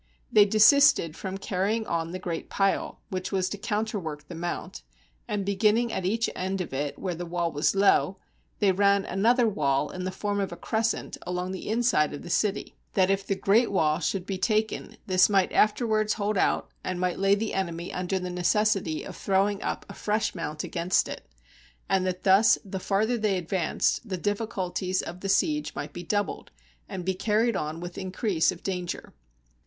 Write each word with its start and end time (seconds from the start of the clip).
They 0.31 0.45
desisted 0.45 1.15
from 1.15 1.37
carrying 1.37 1.85
on 1.85 2.09
the 2.09 2.17
great 2.17 2.49
pile 2.49 3.01
which 3.09 3.31
was 3.31 3.49
to 3.49 3.57
counterwork 3.59 4.27
the 4.27 4.33
mount, 4.33 4.81
and 5.27 5.45
beginning 5.45 5.93
at 5.93 6.05
each 6.07 6.27
end 6.35 6.59
of 6.59 6.73
it 6.73 6.97
where 6.97 7.13
the 7.13 7.23
wall 7.27 7.51
was 7.51 7.75
low, 7.75 8.17
they 8.57 8.71
ran 8.71 9.05
another 9.05 9.47
wall 9.47 9.91
in 9.91 10.03
the 10.03 10.09
form 10.09 10.39
of 10.39 10.51
a 10.51 10.55
crescent 10.57 11.17
along 11.21 11.51
the 11.51 11.69
inside 11.69 12.15
of 12.15 12.23
the 12.23 12.31
city, 12.31 12.75
that 12.95 13.11
if 13.11 13.27
the 13.27 13.35
156 13.35 14.25
THE 14.25 14.33
SIEGE 14.33 14.63
OF 14.63 14.65
PLAT.EA 14.65 14.65
great 14.65 14.75
wall 14.89 14.89
should 14.89 14.89
be 14.89 14.91
taken 14.91 14.97
this 15.05 15.29
might 15.29 15.51
afterwards 15.53 16.13
hold 16.13 16.35
out, 16.35 16.71
and 16.83 16.99
might 16.99 17.19
lay 17.19 17.35
the 17.35 17.53
enemy 17.53 17.93
under 17.93 18.17
the 18.17 18.31
necessity 18.31 19.03
of 19.03 19.15
throwing 19.15 19.61
up 19.61 19.85
a 19.87 19.93
fresh 19.93 20.33
mount 20.33 20.63
against 20.63 21.07
it, 21.07 21.29
and 21.87 22.07
that 22.07 22.23
thus 22.23 22.57
the 22.65 22.79
farther 22.79 23.19
they 23.19 23.37
advanced, 23.37 24.09
the 24.09 24.17
difficulties 24.17 25.03
of 25.03 25.19
the 25.19 25.29
siege 25.29 25.75
might 25.75 25.93
be 25.93 26.01
doubled, 26.01 26.49
and 26.89 27.05
be 27.05 27.13
carried 27.13 27.55
on 27.55 27.79
with 27.79 27.99
increase 27.99 28.51
of 28.51 28.63
danger. 28.63 29.13